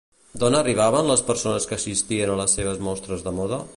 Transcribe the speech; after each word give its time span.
D'on 0.43 0.55
arribaven 0.59 1.11
les 1.11 1.21
persones 1.27 1.69
que 1.73 1.77
assistien 1.81 2.33
a 2.37 2.39
les 2.41 2.57
seves 2.61 2.81
mostres 2.89 3.27
de 3.29 3.35
moda? 3.43 3.63